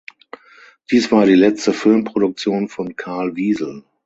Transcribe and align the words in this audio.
Dies 0.89 1.11
war 1.11 1.27
die 1.27 1.35
letzte 1.35 1.73
Filmproduktion 1.73 2.69
von 2.69 2.95
Karl 2.95 3.35
Wiesel. 3.35 3.83